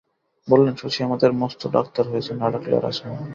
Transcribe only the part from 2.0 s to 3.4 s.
হয়েছে, না ডাকলে আর আসা হয় না।